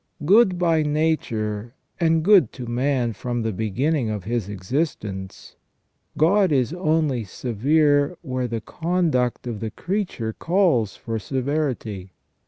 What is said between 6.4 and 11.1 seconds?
is only severe where the conduct of the creature calls